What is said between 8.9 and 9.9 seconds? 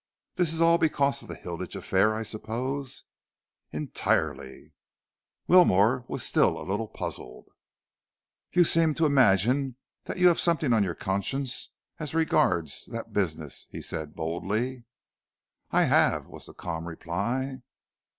to imagine